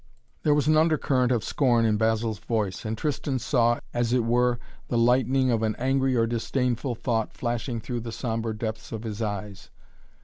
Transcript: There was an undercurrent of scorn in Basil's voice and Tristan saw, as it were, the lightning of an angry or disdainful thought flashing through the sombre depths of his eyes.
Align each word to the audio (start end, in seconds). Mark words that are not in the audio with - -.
There 0.41 0.55
was 0.55 0.65
an 0.67 0.77
undercurrent 0.77 1.31
of 1.31 1.43
scorn 1.43 1.85
in 1.85 1.95
Basil's 1.97 2.39
voice 2.39 2.85
and 2.85 2.97
Tristan 2.97 3.37
saw, 3.37 3.79
as 3.93 4.13
it 4.13 4.23
were, 4.25 4.57
the 4.87 4.97
lightning 4.97 5.51
of 5.51 5.61
an 5.61 5.75
angry 5.75 6.15
or 6.15 6.25
disdainful 6.25 6.95
thought 6.95 7.33
flashing 7.33 7.79
through 7.79 7.99
the 7.99 8.11
sombre 8.11 8.57
depths 8.57 8.91
of 8.91 9.03
his 9.03 9.21
eyes. 9.21 9.69